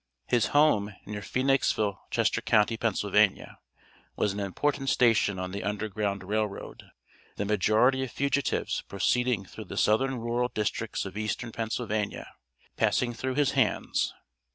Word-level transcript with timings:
His 0.25 0.47
home, 0.47 0.95
near 1.05 1.21
Phoenixville, 1.21 1.99
Chester 2.09 2.41
county, 2.41 2.75
Pa., 2.75 2.91
was 4.15 4.33
an 4.33 4.39
important 4.39 4.89
station 4.89 5.37
on 5.37 5.51
the 5.51 5.63
Underground 5.63 6.23
Rail 6.23 6.47
Road, 6.47 6.89
the 7.35 7.45
majority 7.45 8.03
of 8.03 8.09
fugitives 8.09 8.81
proceeding 8.87 9.45
through 9.45 9.65
the 9.65 9.77
southern 9.77 10.15
rural 10.17 10.49
districts 10.55 11.05
of 11.05 11.17
Eastern 11.19 11.51
Pennsylvania, 11.51 12.33
passing 12.77 13.13
through 13.13 13.35
his 13.35 13.51
hands. 13.51 14.11